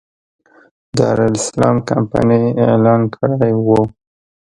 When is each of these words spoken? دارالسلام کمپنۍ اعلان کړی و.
دارالسلام 0.97 1.75
کمپنۍ 1.89 2.43
اعلان 2.65 3.01
کړی 3.15 3.51
و. 3.65 3.69